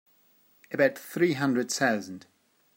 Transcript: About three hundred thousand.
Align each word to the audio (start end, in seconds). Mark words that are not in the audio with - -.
About 0.71 0.97
three 0.97 1.33
hundred 1.33 1.69
thousand. 1.69 2.25